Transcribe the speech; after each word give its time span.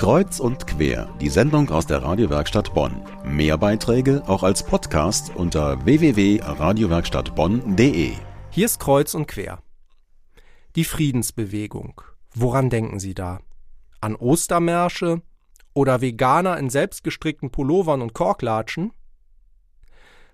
Kreuz 0.00 0.40
und 0.40 0.66
quer, 0.66 1.14
die 1.20 1.28
Sendung 1.28 1.68
aus 1.68 1.86
der 1.86 2.02
Radiowerkstatt 2.02 2.72
Bonn. 2.72 3.02
Mehr 3.22 3.58
Beiträge 3.58 4.22
auch 4.26 4.42
als 4.42 4.64
Podcast 4.64 5.36
unter 5.36 5.84
www.radiowerkstattbonn.de. 5.84 8.12
Hier 8.48 8.64
ist 8.64 8.80
Kreuz 8.80 9.12
und 9.12 9.26
quer. 9.26 9.62
Die 10.74 10.84
Friedensbewegung. 10.84 12.00
Woran 12.34 12.70
denken 12.70 12.98
Sie 12.98 13.12
da? 13.12 13.40
An 14.00 14.16
Ostermärsche 14.16 15.20
oder 15.74 16.00
Veganer 16.00 16.56
in 16.56 16.70
selbstgestrickten 16.70 17.50
Pullovern 17.50 18.00
und 18.00 18.14
Korklatschen? 18.14 18.94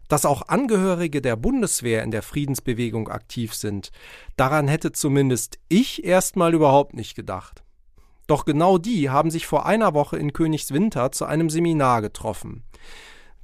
Dass 0.06 0.26
auch 0.26 0.46
Angehörige 0.46 1.20
der 1.20 1.34
Bundeswehr 1.34 2.04
in 2.04 2.12
der 2.12 2.22
Friedensbewegung 2.22 3.08
aktiv 3.08 3.52
sind, 3.52 3.90
daran 4.36 4.68
hätte 4.68 4.92
zumindest 4.92 5.58
ich 5.68 6.04
erstmal 6.04 6.54
überhaupt 6.54 6.94
nicht 6.94 7.16
gedacht. 7.16 7.65
Doch 8.26 8.44
genau 8.44 8.78
die 8.78 9.10
haben 9.10 9.30
sich 9.30 9.46
vor 9.46 9.66
einer 9.66 9.94
Woche 9.94 10.16
in 10.16 10.32
Königswinter 10.32 11.12
zu 11.12 11.24
einem 11.24 11.50
Seminar 11.50 12.02
getroffen. 12.02 12.64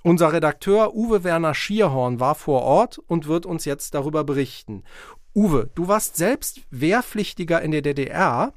Unser 0.02 0.32
Redakteur 0.32 0.94
Uwe 0.94 1.22
Werner 1.22 1.54
Schierhorn 1.54 2.18
war 2.18 2.34
vor 2.34 2.62
Ort 2.62 2.98
und 2.98 3.28
wird 3.28 3.46
uns 3.46 3.64
jetzt 3.64 3.94
darüber 3.94 4.24
berichten. 4.24 4.82
Uwe, 5.34 5.70
du 5.74 5.86
warst 5.86 6.16
selbst 6.16 6.60
Wehrpflichtiger 6.70 7.62
in 7.62 7.70
der 7.70 7.82
DDR 7.82 8.52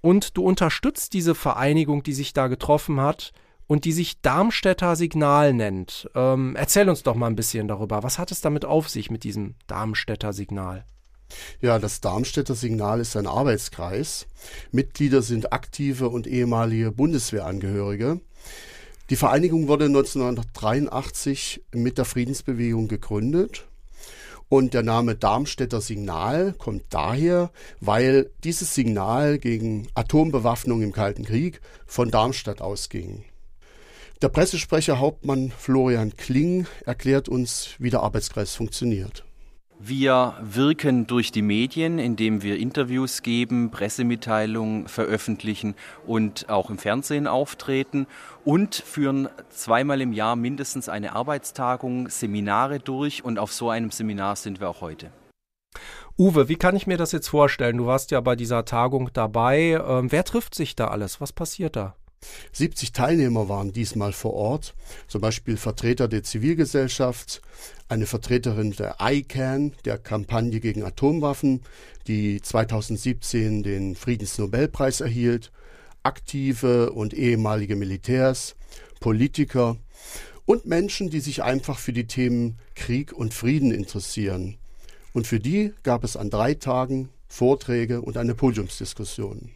und 0.00 0.36
du 0.36 0.44
unterstützt 0.44 1.12
diese 1.12 1.34
Vereinigung, 1.34 2.02
die 2.02 2.12
sich 2.12 2.32
da 2.32 2.46
getroffen 2.46 3.00
hat 3.00 3.32
und 3.66 3.84
die 3.84 3.92
sich 3.92 4.20
Darmstädter 4.20 4.94
Signal 4.94 5.52
nennt. 5.52 6.08
Ähm, 6.14 6.54
erzähl 6.56 6.88
uns 6.88 7.02
doch 7.02 7.14
mal 7.14 7.26
ein 7.26 7.36
bisschen 7.36 7.66
darüber. 7.66 8.02
Was 8.02 8.18
hat 8.18 8.30
es 8.30 8.40
damit 8.40 8.64
auf 8.64 8.88
sich 8.88 9.10
mit 9.10 9.24
diesem 9.24 9.56
Darmstädter 9.66 10.32
Signal? 10.32 10.84
Ja, 11.60 11.78
das 11.78 12.00
Darmstädter 12.00 12.54
Signal 12.54 13.00
ist 13.00 13.16
ein 13.16 13.26
Arbeitskreis. 13.26 14.26
Mitglieder 14.72 15.22
sind 15.22 15.52
aktive 15.52 16.08
und 16.08 16.26
ehemalige 16.26 16.90
Bundeswehrangehörige. 16.92 18.20
Die 19.10 19.16
Vereinigung 19.16 19.68
wurde 19.68 19.84
1983 19.86 21.62
mit 21.72 21.98
der 21.98 22.04
Friedensbewegung 22.04 22.88
gegründet. 22.88 23.66
Und 24.48 24.72
der 24.74 24.82
Name 24.82 25.14
Darmstädter 25.14 25.80
Signal 25.80 26.54
kommt 26.56 26.84
daher, 26.90 27.50
weil 27.80 28.30
dieses 28.44 28.74
Signal 28.74 29.38
gegen 29.38 29.88
Atombewaffnung 29.94 30.82
im 30.82 30.92
Kalten 30.92 31.24
Krieg 31.24 31.60
von 31.86 32.10
Darmstadt 32.10 32.60
ausging. 32.60 33.24
Der 34.22 34.28
Pressesprecher 34.28 35.00
Hauptmann 35.00 35.50
Florian 35.50 36.16
Kling 36.16 36.66
erklärt 36.86 37.28
uns, 37.28 37.70
wie 37.78 37.90
der 37.90 38.02
Arbeitskreis 38.02 38.54
funktioniert. 38.54 39.24
Wir 39.86 40.32
wirken 40.40 41.06
durch 41.06 41.30
die 41.30 41.42
Medien, 41.42 41.98
indem 41.98 42.42
wir 42.42 42.56
Interviews 42.56 43.20
geben, 43.20 43.70
Pressemitteilungen 43.70 44.88
veröffentlichen 44.88 45.74
und 46.06 46.48
auch 46.48 46.70
im 46.70 46.78
Fernsehen 46.78 47.26
auftreten 47.26 48.06
und 48.46 48.76
führen 48.76 49.28
zweimal 49.50 50.00
im 50.00 50.14
Jahr 50.14 50.36
mindestens 50.36 50.88
eine 50.88 51.14
Arbeitstagung, 51.14 52.08
Seminare 52.08 52.78
durch 52.78 53.26
und 53.26 53.38
auf 53.38 53.52
so 53.52 53.68
einem 53.68 53.90
Seminar 53.90 54.36
sind 54.36 54.58
wir 54.58 54.70
auch 54.70 54.80
heute. 54.80 55.10
Uwe, 56.16 56.48
wie 56.48 56.56
kann 56.56 56.76
ich 56.76 56.86
mir 56.86 56.96
das 56.96 57.12
jetzt 57.12 57.28
vorstellen? 57.28 57.76
Du 57.76 57.84
warst 57.84 58.10
ja 58.10 58.22
bei 58.22 58.36
dieser 58.36 58.64
Tagung 58.64 59.10
dabei. 59.12 59.78
Ähm, 59.86 60.10
wer 60.10 60.24
trifft 60.24 60.54
sich 60.54 60.76
da 60.76 60.88
alles? 60.88 61.20
Was 61.20 61.34
passiert 61.34 61.76
da? 61.76 61.94
70 62.52 62.92
Teilnehmer 62.92 63.48
waren 63.48 63.72
diesmal 63.72 64.12
vor 64.12 64.34
Ort, 64.34 64.74
zum 65.08 65.20
Beispiel 65.20 65.56
Vertreter 65.56 66.08
der 66.08 66.22
Zivilgesellschaft, 66.22 67.42
eine 67.88 68.06
Vertreterin 68.06 68.72
der 68.72 68.96
ICANN, 69.00 69.72
der 69.84 69.98
Kampagne 69.98 70.60
gegen 70.60 70.82
Atomwaffen, 70.82 71.62
die 72.06 72.40
2017 72.40 73.62
den 73.62 73.94
Friedensnobelpreis 73.96 75.00
erhielt, 75.00 75.52
aktive 76.02 76.92
und 76.92 77.14
ehemalige 77.14 77.76
Militärs, 77.76 78.56
Politiker 79.00 79.76
und 80.46 80.66
Menschen, 80.66 81.10
die 81.10 81.20
sich 81.20 81.42
einfach 81.42 81.78
für 81.78 81.92
die 81.92 82.06
Themen 82.06 82.58
Krieg 82.74 83.12
und 83.12 83.34
Frieden 83.34 83.70
interessieren. 83.70 84.56
Und 85.12 85.26
für 85.26 85.40
die 85.40 85.72
gab 85.82 86.04
es 86.04 86.16
an 86.16 86.30
drei 86.30 86.54
Tagen 86.54 87.08
Vorträge 87.28 88.00
und 88.00 88.16
eine 88.16 88.34
Podiumsdiskussion. 88.34 89.50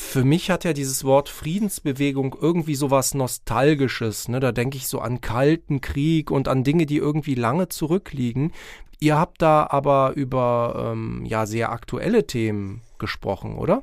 Für 0.00 0.24
mich 0.24 0.48
hat 0.48 0.62
ja 0.62 0.72
dieses 0.72 1.02
Wort 1.02 1.28
Friedensbewegung 1.28 2.34
irgendwie 2.40 2.76
so 2.76 2.90
was 2.90 3.14
Nostalgisches. 3.14 4.28
Ne? 4.28 4.38
Da 4.38 4.52
denke 4.52 4.76
ich 4.78 4.86
so 4.86 5.00
an 5.00 5.20
Kalten 5.20 5.80
Krieg 5.80 6.30
und 6.30 6.46
an 6.46 6.62
Dinge, 6.62 6.86
die 6.86 6.96
irgendwie 6.96 7.34
lange 7.34 7.68
zurückliegen. 7.68 8.52
Ihr 9.00 9.18
habt 9.18 9.42
da 9.42 9.66
aber 9.68 10.12
über 10.14 10.92
ähm, 10.92 11.26
ja 11.26 11.46
sehr 11.46 11.72
aktuelle 11.72 12.26
Themen 12.26 12.80
gesprochen, 12.98 13.58
oder? 13.58 13.82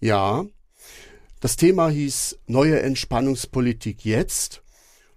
Ja. 0.00 0.46
Das 1.40 1.56
Thema 1.56 1.90
hieß 1.90 2.38
Neue 2.46 2.80
Entspannungspolitik 2.80 4.04
jetzt. 4.04 4.62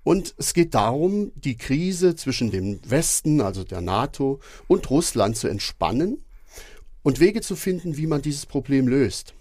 Und 0.03 0.33
es 0.37 0.55
geht 0.55 0.73
darum, 0.73 1.31
die 1.35 1.55
Krise 1.55 2.15
zwischen 2.15 2.49
dem 2.49 2.79
Westen, 2.83 3.41
also 3.41 3.63
der 3.63 3.81
NATO, 3.81 4.39
und 4.67 4.89
Russland 4.89 5.37
zu 5.37 5.47
entspannen 5.47 6.25
und 7.03 7.19
Wege 7.19 7.41
zu 7.41 7.55
finden, 7.55 7.95
wie 7.95 8.07
man 8.07 8.23
dieses 8.23 8.47
Problem 8.47 8.87
löst. 8.87 9.35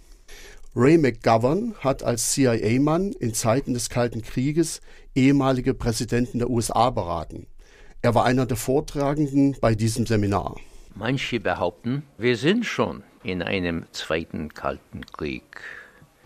Ray 0.77 0.99
McGovern 0.99 1.77
hat 1.79 2.03
als 2.03 2.33
CIA-Mann 2.33 3.13
in 3.13 3.33
Zeiten 3.33 3.75
des 3.75 3.91
Kalten 3.91 4.23
Krieges 4.23 4.81
ehemalige 5.15 5.73
Präsidenten 5.73 6.41
der 6.41 6.51
USA 6.51 6.91
beraten. 6.91 7.47
Er 8.03 8.17
war 8.17 8.25
einer 8.25 8.45
der 8.45 8.57
Vortragenden 8.57 9.57
bei 9.61 9.77
diesem 9.77 10.05
Seminar. 10.05 10.57
Manche 10.97 11.39
behaupten, 11.39 12.03
wir 12.19 12.37
sind 12.37 12.67
schon 12.67 13.05
in 13.23 13.41
einem 13.41 13.87
zweiten 13.93 14.53
Kalten 14.53 15.07
Krieg. 15.07 15.61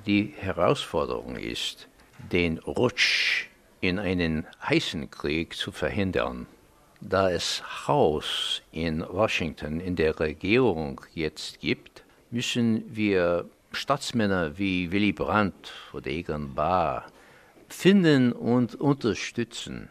Die 0.07 0.33
Herausforderung 0.39 1.37
ist, 1.37 1.87
den 2.33 2.57
Rutsch 2.57 3.49
in 3.83 3.99
einen 3.99 4.47
heißen 4.67 5.11
Krieg 5.11 5.57
zu 5.57 5.73
verhindern. 5.73 6.47
Da 7.03 7.31
es 7.31 7.63
Chaos 7.85 8.63
in 8.73 9.05
Washington 9.07 9.79
in 9.79 9.95
der 9.95 10.19
Regierung 10.19 11.03
jetzt 11.15 11.61
gibt, 11.61 12.03
müssen 12.31 12.85
wir 12.89 13.45
Staatsmänner 13.73 14.59
wie 14.59 14.91
Willy 14.93 15.13
Brandt 15.13 15.73
oder 15.93 16.11
Egon 16.11 16.55
Bahr 16.55 17.07
finden 17.69 18.33
und 18.33 18.75
unterstützen. 18.75 19.91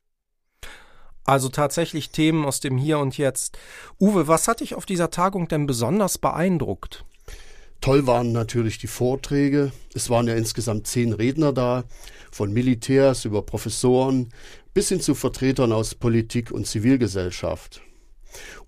Also 1.23 1.49
tatsächlich 1.49 2.09
Themen 2.11 2.45
aus 2.45 2.59
dem 2.59 2.77
Hier 2.77 2.99
und 2.99 3.17
Jetzt. 3.17 3.57
Uwe, 3.99 4.27
was 4.27 4.47
hat 4.47 4.61
dich 4.61 4.75
auf 4.75 4.85
dieser 4.85 5.09
Tagung 5.09 5.47
denn 5.47 5.67
besonders 5.67 6.17
beeindruckt? 6.17 7.03
Toll 7.81 8.07
waren 8.07 8.31
natürlich 8.31 8.77
die 8.79 8.88
Vorträge. 8.88 9.71
Es 9.94 10.09
waren 10.09 10.27
ja 10.27 10.35
insgesamt 10.35 10.88
zehn 10.88 11.13
Redner 11.13 11.53
da, 11.53 11.83
von 12.31 12.51
Militärs 12.51 13.25
über 13.25 13.41
Professoren 13.44 14.29
bis 14.73 14.89
hin 14.89 15.01
zu 15.01 15.15
Vertretern 15.15 15.71
aus 15.71 15.95
Politik 15.95 16.51
und 16.51 16.65
Zivilgesellschaft. 16.65 17.81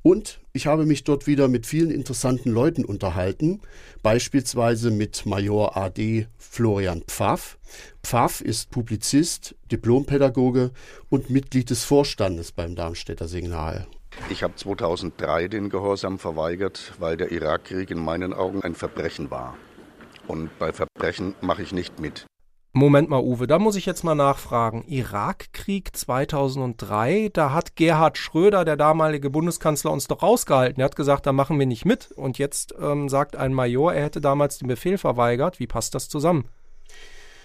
Und 0.01 0.39
ich 0.53 0.67
habe 0.67 0.85
mich 0.85 1.03
dort 1.03 1.27
wieder 1.27 1.47
mit 1.47 1.65
vielen 1.65 1.91
interessanten 1.91 2.51
Leuten 2.51 2.85
unterhalten, 2.85 3.61
beispielsweise 4.01 4.91
mit 4.91 5.25
Major 5.25 5.77
AD 5.77 6.27
Florian 6.37 7.03
Pfaff. 7.07 7.57
Pfaff 8.03 8.41
ist 8.41 8.71
Publizist, 8.71 9.55
Diplompädagoge 9.71 10.71
und 11.09 11.29
Mitglied 11.29 11.69
des 11.69 11.83
Vorstandes 11.83 12.51
beim 12.51 12.75
Darmstädter 12.75 13.27
Signal. 13.27 13.87
Ich 14.29 14.43
habe 14.43 14.55
2003 14.55 15.47
den 15.47 15.69
Gehorsam 15.69 16.19
verweigert, 16.19 16.93
weil 16.99 17.15
der 17.17 17.31
Irakkrieg 17.31 17.91
in 17.91 17.99
meinen 17.99 18.33
Augen 18.33 18.63
ein 18.63 18.75
Verbrechen 18.75 19.31
war. 19.31 19.55
Und 20.27 20.57
bei 20.59 20.73
Verbrechen 20.73 21.35
mache 21.41 21.63
ich 21.63 21.71
nicht 21.71 21.99
mit. 21.99 22.25
Moment 22.71 23.09
mal, 23.09 23.23
Uwe, 23.23 23.47
da 23.47 23.57
muss 23.57 23.75
ich 23.75 23.87
jetzt 23.87 24.03
mal 24.03 24.13
nachfragen. 24.13 24.83
Irakkrieg 24.85 25.95
2003, 25.97 27.31
da 27.33 27.51
hat 27.51 27.75
Gerhard 27.75 28.19
Schröder, 28.19 28.63
der 28.63 28.77
damalige 28.77 29.31
Bundeskanzler, 29.31 29.91
uns 29.91 30.07
doch 30.07 30.21
rausgehalten. 30.21 30.79
Er 30.79 30.85
hat 30.85 30.95
gesagt, 30.95 31.25
da 31.25 31.33
machen 31.33 31.57
wir 31.57 31.65
nicht 31.65 31.85
mit. 31.85 32.11
Und 32.11 32.37
jetzt 32.37 32.75
ähm, 32.79 33.09
sagt 33.09 33.35
ein 33.35 33.55
Major, 33.55 33.91
er 33.91 34.03
hätte 34.03 34.21
damals 34.21 34.59
den 34.59 34.67
Befehl 34.67 34.99
verweigert. 34.99 35.59
Wie 35.59 35.65
passt 35.65 35.95
das 35.95 36.09
zusammen? 36.09 36.45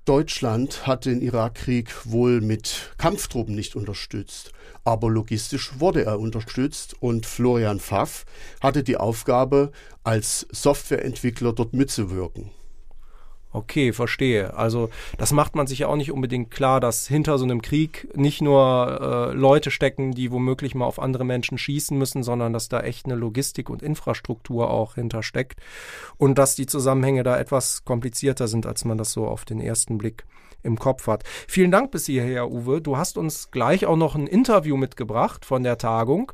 Deutschland 0.05 0.87
hat 0.87 1.07
den 1.07 1.23
Irakkrieg 1.23 1.91
wohl 2.05 2.43
mit 2.43 2.93
Kampftruppen 2.99 3.55
nicht 3.55 3.77
unterstützt, 3.77 4.53
aber 4.85 5.09
logistisch 5.09 5.81
wurde 5.81 6.05
er 6.05 6.21
unterstützt 6.21 6.95
und 7.01 7.25
Florian 7.25 7.81
Pfaff 7.81 8.27
hatte 8.61 8.83
die 8.83 8.99
Aufgabe, 8.99 9.73
als 10.03 10.47
Softwareentwickler 10.53 11.55
dort 11.55 11.73
mitzuwirken. 11.73 12.51
Okay, 13.55 13.93
verstehe. 13.93 14.55
Also 14.55 14.91
das 15.17 15.31
macht 15.31 15.55
man 15.55 15.69
sich 15.69 15.79
ja 15.79 15.87
auch 15.87 15.95
nicht 15.95 16.11
unbedingt 16.11 16.51
klar, 16.51 16.81
dass 16.81 17.07
hinter 17.07 17.39
so 17.39 17.45
einem 17.45 17.63
Krieg 17.63 18.09
nicht 18.17 18.43
nur 18.43 19.31
äh, 19.31 19.33
Leute 19.33 19.71
stecken, 19.71 20.11
die 20.11 20.33
womöglich 20.33 20.75
mal 20.75 20.87
auf 20.87 20.99
andere 20.99 21.25
Menschen 21.25 21.57
schießen 21.57 21.97
müssen, 21.97 22.25
sondern 22.25 22.53
dass 22.53 22.69
da 22.69 22.81
echt 22.81 23.07
eine 23.07 23.15
Logistik 23.15 23.71
und 23.71 23.81
Infrastruktur 23.81 24.71
auch 24.71 24.97
hintersteckt 24.97 25.61
und 26.17 26.37
dass 26.37 26.57
die 26.57 26.67
Zusammenhänge 26.67 27.23
da 27.23 27.39
etwas 27.39 27.85
komplizierter 27.85 28.49
sind, 28.49 28.67
als 28.67 28.85
man 28.85 28.99
das 28.99 29.13
so 29.13 29.25
auf 29.29 29.45
den 29.45 29.61
ersten 29.61 29.99
Blick 29.99 30.25
im 30.65 30.77
Kopf 30.77 31.07
hat. 31.07 31.23
Vielen 31.47 31.71
Dank 31.71 31.93
bis 31.93 32.07
hierher, 32.07 32.51
Uwe. 32.51 32.81
Du 32.81 32.97
hast 32.97 33.17
uns 33.17 33.53
gleich 33.53 33.87
auch 33.87 33.97
noch 33.97 34.17
ein 34.17 34.27
Interview 34.27 34.77
mitgebracht 34.77 35.45
von 35.45 35.63
der 35.63 35.79
Tagung. 35.79 36.33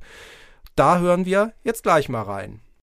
Da 0.75 1.01
hören 1.01 1.27
wir 1.27 1.53
jetzt 1.65 1.83
gleich 1.83 2.09
mal 2.09 2.23
rein. 2.23 2.61